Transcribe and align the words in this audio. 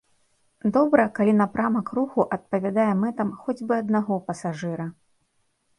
Добра, 0.77 1.05
калі 1.19 1.33
напрамак 1.41 1.91
руху 1.99 2.25
адпавядае 2.39 2.89
мэтам 3.03 3.29
хоць 3.45 3.61
бы 3.67 3.73
аднаго 3.87 4.13
пасажыра. 4.31 4.93